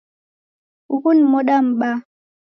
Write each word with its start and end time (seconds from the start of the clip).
Ughu 0.93 1.09
ni 1.13 1.23
moda 1.31 1.55
mbaa 1.65 1.97